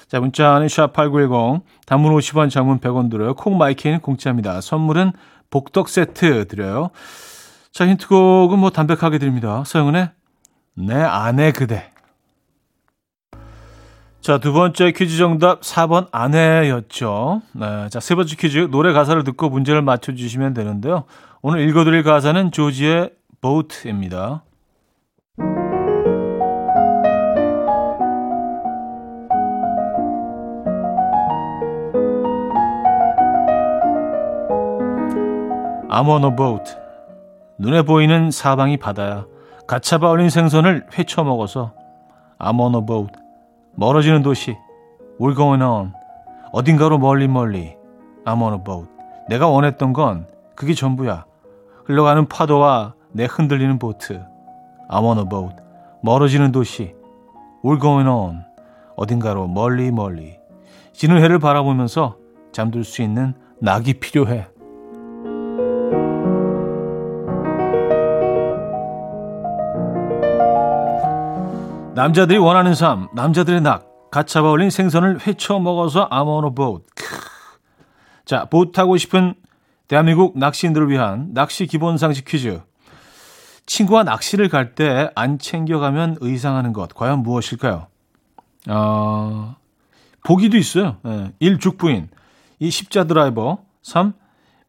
자 0.07 0.20
문자는 0.20 0.68
샵8910 0.68 1.62
단문 1.87 2.14
50원 2.16 2.50
장문 2.50 2.79
100원 2.79 3.11
들어요. 3.11 3.35
콩 3.35 3.59
마이케이는 3.59 3.99
공짜입니다. 4.00 4.61
선물은 4.61 5.12
복덕 5.51 5.89
세트 5.89 6.49
드려요. 6.49 6.91
자 7.73 7.87
힌트곡은 7.87 8.59
뭐 8.59 8.71
담백하게 8.71 9.19
드립니다. 9.19 9.63
서영은의 9.65 10.11
내 10.75 10.95
아내 10.95 11.53
그대 11.53 11.91
자, 14.27 14.39
두 14.39 14.53
번째 14.53 14.91
퀴즈 14.91 15.19
정답 15.19 15.61
4번 15.61 16.09
아내였죠. 16.11 17.43
네, 17.53 17.89
자, 17.91 18.01
세 18.01 18.17
번째 18.17 18.35
퀴즈 18.35 18.59
노래 18.73 18.93
가사를 18.93 19.23
듣고 19.23 19.49
문제를 19.51 19.83
맞춰 19.83 20.17
주시면 20.17 20.53
되는데요. 20.53 21.05
오늘 21.43 21.61
읽어드릴 21.61 22.03
가사는 22.03 22.51
조지의 22.51 23.13
보트입니다. 23.41 24.43
I'm 35.97 36.11
on 36.11 36.25
a 36.25 36.37
boat. 36.37 36.77
눈에 37.57 37.81
보이는 37.81 38.31
사방이 38.31 38.77
바다야. 38.77 39.25
가차바 39.67 40.11
얼린 40.11 40.29
생선을 40.29 40.89
회쳐 40.99 41.25
먹어서 41.25 41.73
I'm 42.39 42.61
on 42.61 42.75
a 42.75 42.85
boat. 42.85 43.15
멀어지는 43.77 44.21
도시. 44.23 44.59
We're 45.19 45.35
going 45.35 45.65
on. 45.65 45.95
어딘가로 46.53 46.99
멀리 46.99 47.29
멀리. 47.29 47.77
I'm 48.27 48.43
on 48.43 48.53
a 48.53 48.63
boat. 48.63 48.91
내가 49.31 49.49
원했던 49.49 49.95
건 49.95 50.27
그게 50.55 50.75
전부야. 50.75 51.25
흘러가는 51.87 52.29
파도와 52.29 52.93
내 53.13 53.25
흔들리는 53.25 53.79
보트. 53.79 54.23
I'm 54.91 55.03
on 55.03 55.17
a 55.17 55.25
boat. 55.27 55.57
멀어지는 56.03 56.53
도시. 56.53 56.95
We're 57.65 57.81
going 57.81 58.07
on. 58.07 58.45
어딘가로 58.97 59.49
멀리 59.49 59.91
멀리. 59.91 60.37
지는 60.93 61.23
해를 61.23 61.39
바라보면서 61.39 62.17
잠들 62.53 62.85
수 62.85 63.01
있는 63.01 63.33
낙이 63.63 63.95
필요해 63.95 64.56
남자들이 71.97 72.37
원하는 72.39 72.75
삶, 72.75 73.09
남자들의 73.15 73.63
낙. 73.63 74.11
갓 74.11 74.27
잡아 74.27 74.51
올린 74.51 74.69
생선을 74.69 75.27
회쳐 75.27 75.59
먹어서 75.59 76.03
아모노 76.11 76.55
보트. 76.55 76.85
자, 78.27 78.45
보트 78.45 78.73
타고 78.73 78.99
싶은 78.99 79.33
대한민국 79.89 80.39
낚시인들을 80.39 80.91
위한 80.91 81.31
낚시 81.33 81.67
기본 81.67 81.97
상식 81.97 82.27
퀴즈. 82.27 82.61
친구와 83.65 84.03
낚시를 84.05 84.51
갈 84.51 84.75
때 84.75 85.11
안 85.15 85.39
챙겨가면 85.39 86.19
의상하는 86.21 86.75
것 86.75 86.95
과연 86.95 87.21
무엇일까요? 87.23 87.87
어, 88.69 89.57
보기도 90.23 90.59
있어요. 90.59 90.99
네. 91.03 91.33
1. 91.39 91.59
죽부인 91.59 92.11
2. 92.59 92.71
십자 92.71 93.05
드라이버 93.05 93.59
3. 93.83 94.13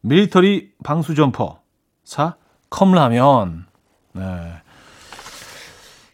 밀리터리 0.00 0.70
방수 0.82 1.14
점퍼 1.14 1.60
4. 2.04 2.36
컵라면 2.70 3.66
네. 4.14 4.22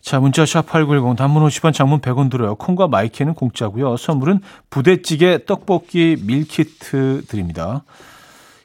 자, 0.04 0.20
문자 0.20 0.44
샵 0.44 0.66
8910 0.66 1.16
단문 1.16 1.46
50원 1.46 1.72
장문 1.72 2.00
100원 2.02 2.30
들어요. 2.30 2.56
콩과 2.56 2.88
마이케이는 2.88 3.32
공짜고요. 3.32 3.96
선물은 3.96 4.42
부대찌개 4.68 5.46
떡볶이 5.46 6.18
밀키트 6.20 7.22
드립니다. 7.26 7.84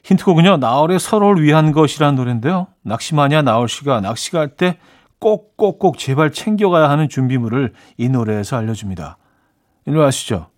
힌트곡은요. 0.04 0.58
나얼의 0.58 1.00
서로를 1.00 1.42
위한 1.42 1.72
것이라는 1.72 2.14
노래인데요. 2.14 2.66
낚시마니아 2.82 3.40
나얼 3.40 3.70
씨가 3.70 4.02
낚시 4.02 4.32
갈 4.32 4.50
때 4.54 4.76
꼭꼭꼭 5.18 5.96
제발 5.96 6.30
챙겨가야 6.30 6.90
하는 6.90 7.08
준비물을 7.08 7.72
이 7.96 8.08
노래에서 8.10 8.58
알려줍니다. 8.58 9.16
일로 9.86 10.04
아시죠? 10.04 10.48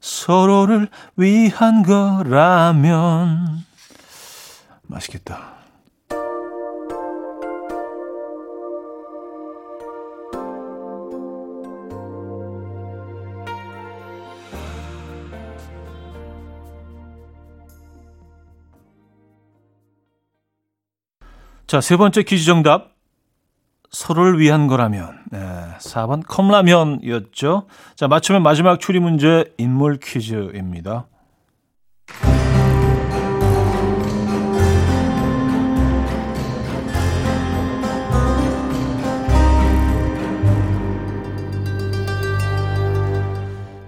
서로를 0.00 0.88
위한 1.16 1.82
거라면 1.82 3.64
맛있겠다. 4.86 5.53
자, 21.66 21.80
세 21.80 21.96
번째 21.96 22.22
퀴즈 22.22 22.44
정답. 22.44 22.94
서로를 23.90 24.38
위한 24.38 24.66
거라면. 24.66 25.20
네, 25.30 25.38
4번 25.78 26.26
컵라면이었죠. 26.26 27.66
자, 27.94 28.08
맞추면 28.08 28.42
마지막 28.42 28.80
추리 28.80 28.98
문제 28.98 29.54
인물 29.56 29.98
퀴즈입니다. 30.02 31.06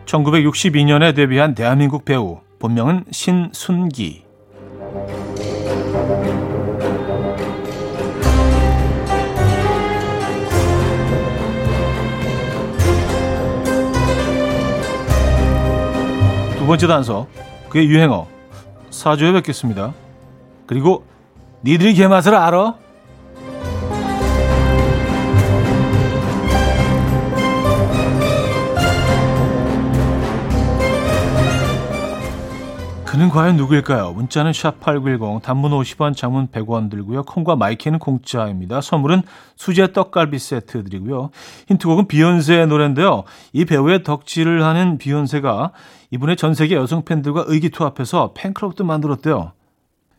(1962년에) 0.07 1.17
데뷔한 1.17 1.57
대한민국 1.57 2.05
배우 2.05 2.39
본명은 2.61 3.07
신순기 3.11 4.26
두 16.67 16.69
번째 16.69 16.89
단서 16.89 17.29
그의 17.69 17.87
유행어 17.87 18.27
사주 18.91 19.14
후에 19.14 19.31
뵙겠습니다. 19.31 19.95
그리고 20.67 21.05
니들이 21.63 21.95
게 21.95 22.09
맛을 22.09 22.35
알아? 22.35 22.75
그는 33.17 33.31
과연 33.31 33.57
누구일까요? 33.57 34.13
문자는 34.13 34.51
샵8910 34.51 35.41
단문 35.41 35.71
50원 35.71 36.15
장문 36.15 36.49
100원 36.49 36.91
들고요. 36.91 37.23
콩과 37.23 37.57
마이케이는 37.57 37.99
공짜입니다. 37.99 38.83
선물은 38.83 39.23
수제 39.57 39.95
떡갈비 39.95 40.39
세트 40.39 40.85
드리고요. 40.85 41.31
힌트곡은 41.69 42.09
비욘세의 42.09 42.67
노래인데요. 42.67 43.25
이 43.55 43.65
배우의 43.65 44.03
덕질을 44.03 44.63
하는 44.63 44.99
비욘세가 44.99 45.73
이분의 46.11 46.37
전 46.37 46.53
세계 46.53 46.75
여성 46.75 47.07
팬들과 47.07 47.45
의기투합해서 47.47 48.33
팬클럽도 48.35 48.85
만들었대요. 48.85 49.53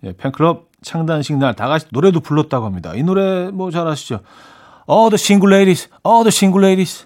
예, 0.06 0.14
팬클럽 0.14 0.70
창단식 0.82 1.38
날 1.38 1.54
다 1.54 1.68
같이 1.68 1.86
노래도 1.92 2.20
불렀다고 2.20 2.66
합니다. 2.66 2.94
이 2.96 3.04
노래 3.04 3.52
뭐 3.52 3.70
잘 3.70 3.88
아시죠? 3.88 4.22
All 4.90 5.12
the 5.12 5.22
single 5.22 5.56
ladies, 5.56 5.88
all 6.04 6.24
the 6.24 6.30
single 6.30 6.66
ladies. 6.66 7.06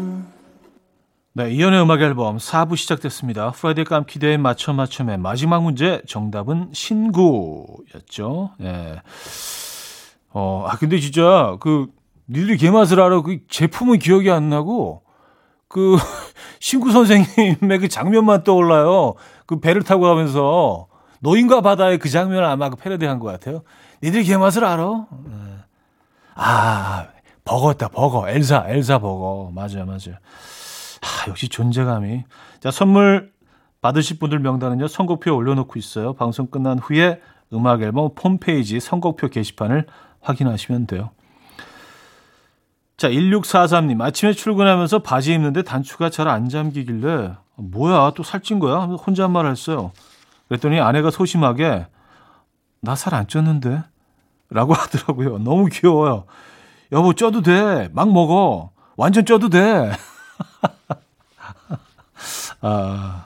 네, 1.33 1.49
이현우의 1.49 1.81
음악 1.81 2.01
앨범 2.01 2.35
4부 2.35 2.75
시작됐습니다. 2.75 3.51
Friday 3.51 3.85
깜퀴day 3.85 4.37
맞춰 4.37 4.73
맞춰의 4.73 5.17
마지막 5.17 5.63
문제 5.63 6.01
정답은 6.05 6.71
신구였죠. 6.73 8.51
예. 8.59 9.01
어, 10.33 10.65
아 10.67 10.75
근데 10.75 10.99
진짜 10.99 11.55
그 11.61 11.87
니들이 12.29 12.57
게맛을 12.57 12.99
알아 12.99 13.21
그 13.21 13.39
제품은 13.49 13.99
기억이 13.99 14.29
안 14.29 14.49
나고 14.49 15.03
그 15.69 15.95
신구 16.59 16.91
선생님의 16.91 17.79
그 17.79 17.87
장면만 17.87 18.43
떠올라요. 18.43 19.13
그 19.45 19.61
배를 19.61 19.83
타고 19.83 20.03
가면서 20.03 20.87
노인과 21.21 21.61
바다의 21.61 21.99
그 21.99 22.09
장면을 22.09 22.43
아마 22.43 22.69
그 22.69 22.75
패러디한 22.75 23.19
것 23.19 23.27
같아요. 23.27 23.63
니들이 24.03 24.25
개맛을 24.25 24.65
알아? 24.65 25.07
예. 25.27 25.31
아 26.35 27.07
버거다 27.45 27.87
버거 27.87 28.27
엘사 28.29 28.65
엘사 28.67 28.99
버거 28.99 29.51
맞아요 29.53 29.85
맞아 29.85 30.11
요. 31.03 31.07
아, 31.07 31.29
역시 31.29 31.49
존재감이. 31.49 32.23
자, 32.59 32.71
선물 32.71 33.31
받으실 33.81 34.19
분들 34.19 34.39
명단은요, 34.39 34.87
선곡표에 34.87 35.33
올려놓고 35.33 35.79
있어요. 35.79 36.13
방송 36.13 36.47
끝난 36.47 36.77
후에 36.79 37.19
음악 37.53 37.81
앨범 37.81 38.09
홈페이지 38.23 38.79
선곡표 38.79 39.29
게시판을 39.29 39.87
확인하시면 40.21 40.87
돼요. 40.87 41.09
자, 42.97 43.09
1643님. 43.09 43.99
아침에 44.01 44.33
출근하면서 44.33 44.99
바지 44.99 45.33
입는데 45.33 45.63
단추가 45.63 46.09
잘 46.11 46.27
안 46.27 46.49
잠기길래, 46.49 47.33
뭐야, 47.55 48.11
또 48.15 48.21
살찐 48.23 48.59
거야? 48.59 48.81
혼잣말 48.85 49.47
했어요. 49.47 49.91
그랬더니 50.47 50.79
아내가 50.79 51.09
소심하게, 51.09 51.87
나 52.81 52.93
살 52.95 53.15
안 53.15 53.25
쪘는데? 53.25 53.83
라고 54.51 54.73
하더라고요. 54.75 55.39
너무 55.39 55.65
귀여워요. 55.71 56.25
여보, 56.91 57.13
쪄도 57.13 57.41
돼. 57.41 57.89
막 57.93 58.11
먹어. 58.11 58.71
완전 58.97 59.25
쪄도 59.25 59.49
돼. 59.49 59.91
아, 62.61 63.25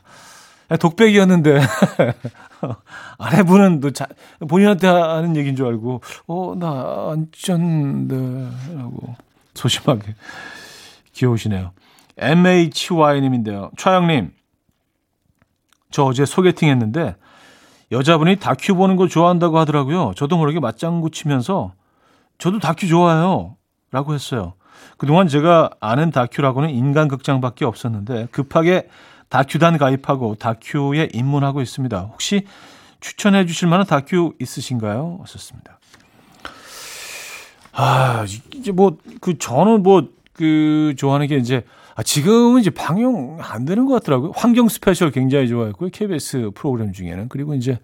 독백이었는데. 0.80 1.60
아내분은 3.20 3.80
또 3.80 3.92
자, 3.92 4.08
본인한테 4.48 4.88
하는 4.88 5.36
얘기인 5.36 5.56
줄 5.56 5.68
알고, 5.68 6.02
어, 6.28 6.56
나 6.58 7.12
안 7.12 7.28
쪘는데. 7.32 8.76
라고 8.76 9.16
소심하게 9.54 10.16
귀여우시네요. 11.14 11.72
MHY님인데요. 12.18 13.72
차영님, 13.78 14.32
저 15.92 16.04
어제 16.04 16.26
소개팅 16.26 16.70
했는데, 16.70 17.16
여자분이 17.92 18.38
다큐 18.38 18.76
보는 18.76 18.96
거 18.96 19.08
좋아한다고 19.08 19.60
하더라고요. 19.60 20.14
저도 20.16 20.38
모르게 20.38 20.60
맞장구 20.60 21.12
치면서, 21.12 21.74
저도 22.38 22.60
다큐 22.60 22.88
좋아해요. 22.88 23.56
라고 23.92 24.14
했어요. 24.14 24.56
그동안 24.98 25.28
제가 25.28 25.70
아는 25.80 26.12
다큐라고는 26.12 26.70
인간극장밖에 26.70 27.64
없었는데 27.64 28.28
급하게 28.32 28.90
다큐단 29.36 29.78
가입하고 29.78 30.36
다큐에 30.36 31.10
입문하고 31.12 31.62
있습니다. 31.62 32.10
혹시 32.14 32.46
추천해 33.02 33.46
주실 33.46 33.68
만한 33.68 33.86
다큐 33.86 34.34
있으신가요? 34.40 35.18
왔었습니다. 35.20 35.78
아, 37.74 38.26
이제 38.54 38.72
뭐, 38.72 38.96
그, 39.20 39.38
저는 39.38 39.84
뭐, 39.84 40.08
그, 40.32 40.94
좋아하는 40.98 41.28
게 41.28 41.36
이제, 41.36 41.66
아, 41.96 42.04
지금은 42.04 42.62
이제 42.62 42.70
방영 42.70 43.40
안 43.42 43.66
되는 43.66 43.86
것 43.86 43.96
같더라고요. 43.96 44.32
환경 44.34 44.70
스페셜 44.70 45.12
굉장히 45.12 45.50
좋아했고요. 45.50 45.90
KBS 45.92 46.52
프로그램 46.56 46.94
중에는. 46.94 47.28
그리고 47.28 47.56
이제, 47.56 47.78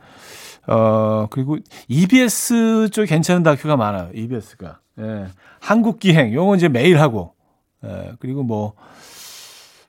어, 0.68 1.28
그리고 1.32 1.58
EBS 1.90 2.88
쪽 2.94 3.04
괜찮은 3.08 3.44
다큐가 3.44 3.76
많아요. 3.76 4.10
EBS가. 4.14 4.80
예. 5.00 5.26
한국 5.60 6.00
기행, 6.00 6.34
요거 6.34 6.56
이제 6.56 6.70
매일 6.70 7.02
하고, 7.02 7.34
예. 7.84 8.14
그리고 8.20 8.44
뭐, 8.44 8.74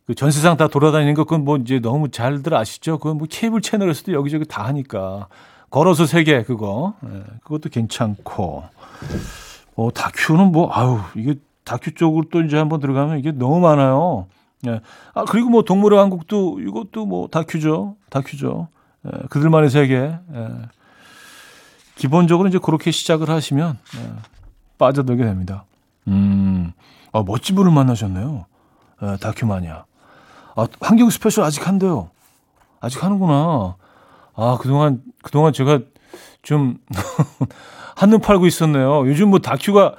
그 0.07 0.15
전 0.15 0.31
세상 0.31 0.57
다 0.57 0.69
돌아다니는 0.69 1.15
거 1.15 1.25
그건 1.25 1.45
뭐 1.45 1.57
이제 1.57 1.79
너무 1.79 2.11
잘들 2.11 2.55
아시죠? 2.55 2.99
그건 2.99 3.19
뭐 3.19 3.27
케이블 3.31 3.61
채널에서도 3.61 4.12
여기저기 4.12 4.45
다 4.45 4.65
하니까 4.67 5.29
걸어서 5.71 6.07
세계 6.07 6.43
그거 6.43 6.95
예, 7.05 7.23
그것도 7.45 7.69
괜찮고 7.71 8.65
어 9.77 9.91
다큐는 9.95 10.53
뭐 10.53 10.71
아유 10.73 10.99
이게 11.15 11.37
다큐 11.65 11.95
쪽으로 11.95 12.25
또 12.31 12.43
이제 12.43 12.57
한번 12.59 12.81
들어가면 12.81 13.19
이게 13.21 13.31
너무 13.33 13.61
많아요. 13.61 14.27
예. 14.67 14.81
아 15.15 15.25
그리고 15.25 15.49
뭐 15.51 15.62
동물의 15.62 15.99
왕국도 15.99 16.61
이것도 16.61 17.07
뭐 17.07 17.29
다큐죠, 17.29 17.97
다큐죠. 18.11 18.69
예, 19.07 19.11
그들만의 19.31 19.71
세계. 19.71 19.95
예. 19.97 20.49
기본적으로 21.95 22.49
이제 22.49 22.59
그렇게 22.59 22.91
시작을 22.91 23.31
하시면 23.31 23.79
예, 23.97 24.12
빠져들게 24.79 25.25
됩니다. 25.25 25.65
음, 26.09 26.73
아, 27.12 27.23
멋진 27.25 27.55
분을 27.55 27.71
만나셨네요. 27.71 28.47
예, 29.03 29.17
다큐마니아. 29.21 29.85
아, 30.55 30.67
환경 30.81 31.11
스페셜 31.11 31.45
아직 31.45 31.67
한대요. 31.67 32.11
아직 32.81 33.03
하는구나. 33.03 33.77
아, 34.35 34.59
그동안, 34.61 35.03
그동안 35.23 35.53
제가 35.53 35.81
좀 36.43 36.79
한눈 37.97 38.21
팔고 38.21 38.47
있었네요. 38.47 39.07
요즘 39.07 39.31
뭐 39.31 39.38
다큐가 39.38 39.95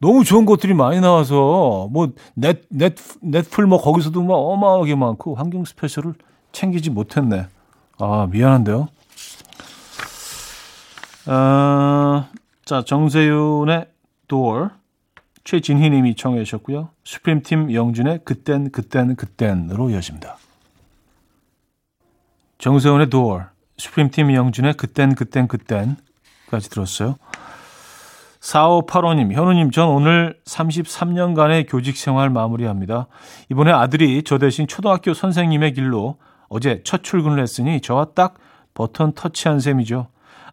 너무 0.00 0.24
좋은 0.24 0.44
것들이 0.44 0.74
많이 0.74 1.00
나와서 1.00 1.88
뭐 1.90 2.12
넷, 2.34 2.62
넷, 2.68 2.94
넷플 3.20 3.66
뭐 3.66 3.80
거기서도 3.80 4.22
막 4.22 4.34
어마어마하게 4.34 4.94
많고 4.94 5.34
환경 5.34 5.64
스페셜을 5.64 6.14
챙기지 6.52 6.90
못했네. 6.90 7.46
아, 7.98 8.28
미안한데요. 8.30 8.88
아, 11.26 12.28
자, 12.64 12.82
정세윤의 12.84 13.86
Door. 14.28 14.68
최진희 15.48 15.88
님이 15.88 16.14
청해 16.14 16.44
주셨고요. 16.44 16.90
수프림팀 17.04 17.72
영준의 17.72 18.20
그땐 18.26 18.70
그땐 18.70 19.16
그땐으로 19.16 19.88
이어집니다. 19.88 20.36
정세훈의 22.58 23.08
Door, 23.08 23.44
수프림팀 23.78 24.34
영준의 24.34 24.74
그땐 24.74 25.14
그땐 25.14 25.48
그땐까지 25.48 26.68
들었어요. 26.68 27.16
4585님, 28.40 29.32
현우님, 29.32 29.70
전 29.70 29.88
오늘 29.88 30.38
33년간의 30.44 31.64
교직 31.66 31.96
생활 31.96 32.28
마무리합니다. 32.28 33.06
이번에 33.50 33.72
아들이 33.72 34.22
저 34.24 34.36
대신 34.36 34.66
초등학교 34.66 35.14
선생님의 35.14 35.72
길로 35.72 36.18
어제 36.50 36.82
첫 36.84 37.02
출근을 37.02 37.42
했으니 37.42 37.80
저와 37.80 38.08
딱 38.14 38.34
버튼 38.74 39.12
터치한 39.12 39.60
셈이죠. 39.60 40.08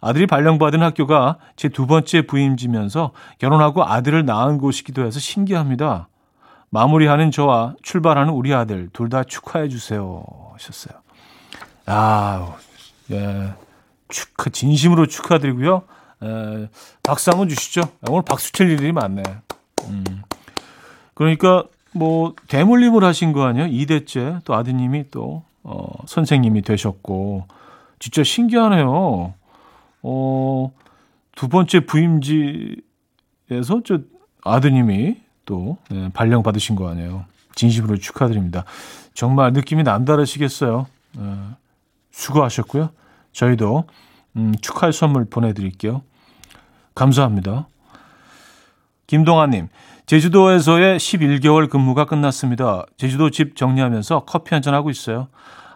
아들이 0.06 0.28
발령받은 0.28 0.84
학교가 0.84 1.38
제 1.56 1.68
두 1.70 1.88
번째 1.88 2.22
부임지면서 2.28 3.12
결혼하고 3.39 3.84
아들을 3.84 4.24
낳은 4.26 4.60
곳이기도 4.60 5.04
해서 5.06 5.20
신기합니다. 5.20 6.08
마무리하는 6.70 7.32
저와 7.32 7.74
출발하는 7.82 8.32
우리 8.34 8.54
아들 8.54 8.89
둘 8.94 9.10
다 9.10 9.24
축하해 9.24 9.68
주세요. 9.68 10.24
하셨어요. 10.54 11.00
아, 11.88 12.56
예. 13.12 13.54
축하, 14.10 14.50
진심으로 14.52 15.08
축하드리고요. 15.08 15.82
에, 16.24 16.68
박수 17.02 17.32
한번 17.32 17.50
주시죠. 17.50 17.82
오늘 18.10 18.22
박수 18.24 18.52
칠 18.52 18.70
일이 18.70 18.91
많네. 18.91 19.24
음. 19.89 20.04
그러니까 21.15 21.63
뭐 21.94 22.34
대물림을 22.48 23.04
하신 23.04 23.32
거 23.34 23.44
아니에요? 23.46 23.68
2대째 23.68 24.44
또 24.44 24.54
아드님이 24.54 25.10
또 25.10 25.44
어, 25.63 25.88
선생님이 26.06 26.62
되셨고 26.62 27.46
진짜 28.00 28.24
신기하네요. 28.24 29.34
어, 30.08 30.72
두 31.36 31.50
번째 31.50 31.80
부임지에서 31.88 32.84
저 33.84 34.00
아드님이 34.44 35.18
또 35.46 35.78
네, 35.89 36.10
발령 36.13 36.44
받으신 36.44 36.76
거 36.76 36.88
아니에요. 36.89 37.26
진심으로 37.56 37.98
축하드립니다. 37.98 38.65
정말 39.15 39.52
느낌이 39.54 39.82
남다르시겠어요. 39.82 40.86
네, 41.18 41.36
수고하셨고요. 42.12 42.89
저희도 43.32 43.86
음, 44.36 44.54
축하의 44.62 44.94
선물 44.94 45.26
보내드릴게요. 45.26 46.04
감사합니다. 46.94 47.68
김동아님, 49.08 49.70
제주도에서의 50.06 51.00
11개월 51.00 51.68
근무가 51.68 52.06
끝났습니다. 52.06 52.86
제주도 52.98 53.32
집 53.32 53.56
정리하면서 53.56 54.26
커피 54.26 54.54
한잔 54.54 54.76
하고 54.76 54.91
있어요. 54.91 55.30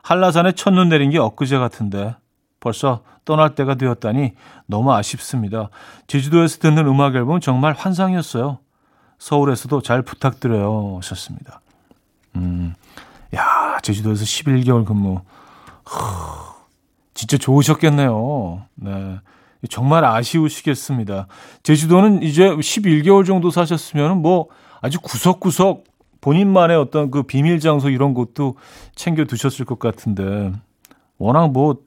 한라산에 0.03 0.51
첫눈 0.51 0.89
내린 0.89 1.09
게 1.09 1.17
엊그제 1.17 1.57
같은데 1.57 2.15
벌써 2.59 3.01
떠날 3.25 3.55
때가 3.55 3.75
되었다니 3.75 4.33
너무 4.65 4.93
아쉽습니다. 4.93 5.69
제주도에서 6.07 6.59
듣는 6.59 6.87
음악 6.87 7.15
앨범 7.15 7.39
정말 7.39 7.73
환상이었어요. 7.73 8.59
서울에서도 9.17 9.81
잘 9.81 10.01
부탁드려요. 10.01 10.97
하셨습니다. 10.97 11.61
음, 12.35 12.73
야, 13.35 13.77
제주도에서 13.81 14.23
11개월 14.23 14.85
근무. 14.85 15.21
허, 15.91 16.55
진짜 17.13 17.37
좋으셨겠네요. 17.37 18.63
네. 18.75 19.19
정말 19.69 20.05
아쉬우시겠습니다. 20.05 21.27
제주도는 21.63 22.23
이제 22.23 22.49
11개월 22.49 23.25
정도 23.25 23.51
사셨으면 23.51 24.21
뭐 24.21 24.47
아주 24.81 25.01
구석구석 25.01 25.83
본인만의 26.21 26.77
어떤 26.77 27.11
그 27.11 27.23
비밀 27.23 27.59
장소 27.59 27.89
이런 27.89 28.13
것도 28.13 28.55
챙겨 28.95 29.25
두셨을 29.25 29.65
것 29.65 29.79
같은데 29.79 30.53
워낙 31.17 31.51
뭐 31.51 31.77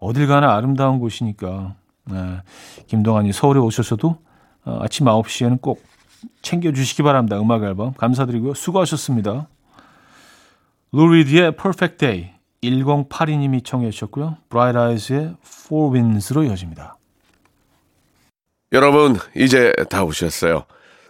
어딜 0.00 0.26
가나 0.26 0.56
아름다운 0.56 0.98
곳이니까 0.98 1.74
네. 2.06 2.42
김동환이 2.86 3.32
서울에 3.32 3.60
오셔서도 3.60 4.16
어, 4.64 4.78
아침 4.82 5.06
9시에는 5.06 5.60
꼭 5.60 5.82
챙겨 6.42 6.72
주시기 6.72 7.02
바랍니다. 7.02 7.38
음악 7.40 7.62
앨범 7.62 7.92
감사드리고요. 7.94 8.54
수고하셨습니다. 8.54 9.48
루리디의 10.92 11.56
Perfect 11.56 11.98
Day 11.98 12.30
1082님이 12.62 13.64
청해 13.64 13.90
주셨고요. 13.90 14.36
브라이트 14.48 14.78
아이즈의 14.78 15.36
Four 15.46 15.94
Winds로 15.94 16.44
이어집니다. 16.44 16.96
여러분, 18.72 19.16
이제 19.34 19.72
다 19.88 20.04
오셨어요. 20.04 20.64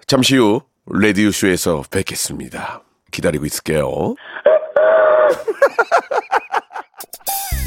잠시 0.07 0.37
후 0.37 0.63
레디오 0.87 1.31
쇼에서 1.31 1.83
뵙겠습니다. 1.91 2.83
기다리고 3.11 3.45
있을게요. 3.47 4.15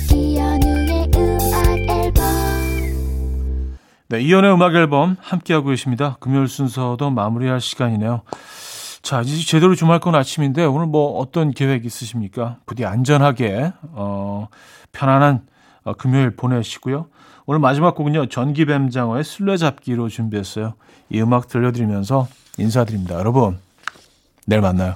네, 4.14 4.22
이연의 4.22 4.54
음악 4.54 4.76
앨범 4.76 5.18
함께하고 5.22 5.70
계십니다. 5.70 6.18
금요일 6.20 6.48
순서도 6.48 7.10
마무리할 7.10 7.60
시간이네요. 7.60 8.22
자, 9.02 9.22
이제 9.22 9.44
제대로 9.44 9.74
주말 9.74 10.00
건 10.00 10.14
아침인데 10.14 10.66
오늘 10.66 10.86
뭐 10.86 11.18
어떤 11.18 11.50
계획 11.50 11.84
있으십니까? 11.84 12.58
부디 12.68 12.86
안전하게 12.86 13.74
어, 13.82 14.50
편안한 14.92 15.48
어, 15.84 15.94
금요일 15.94 16.36
보내시고요. 16.36 17.08
오늘 17.48 17.60
마지막 17.60 17.96
곡은요. 17.96 18.28
전기뱀장어의 18.28 19.24
술래잡기로 19.24 20.10
준비했어요. 20.10 20.76
이 21.10 21.20
음악 21.20 21.48
들려드리면서 21.48 22.28
인사드립니다. 22.60 23.16
여러분, 23.16 23.58
내일 24.46 24.62
만나요. 24.62 24.94